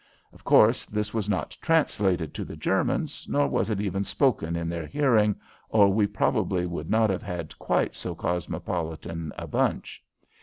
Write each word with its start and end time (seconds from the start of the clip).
Of 0.33 0.43
course, 0.43 0.85
this 0.85 1.13
was 1.13 1.29
not 1.29 1.55
translated 1.61 2.33
to 2.33 2.43
the 2.43 2.55
Germans, 2.55 3.27
nor 3.29 3.47
was 3.47 3.69
it 3.69 3.79
even 3.79 4.03
spoken 4.03 4.55
in 4.55 4.67
their 4.67 4.87
hearing, 4.87 5.35
or 5.69 5.93
we 5.93 6.07
probably 6.07 6.65
would 6.65 6.89
not 6.89 7.11
have 7.11 7.21
had 7.21 7.55
quite 7.59 7.93
so 7.95 8.15
cosmopolitan 8.15 9.31
a 9.37 9.45
bunch. 9.45 10.03